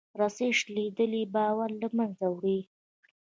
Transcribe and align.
رسۍ 0.19 0.49
شلېدلې 0.59 1.23
باور 1.35 1.69
له 1.81 1.87
منځه 1.97 2.27
وړي. 2.35 2.59